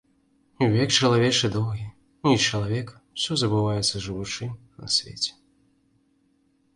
Век 0.75 0.93
чалавечы 1.01 1.49
доўгі, 1.55 1.83
і 2.31 2.33
чалавек 2.45 2.87
усё 2.95 3.37
забываецца, 3.41 4.01
жывучы 4.07 4.49
на 4.79 4.89
свеце. 4.97 5.31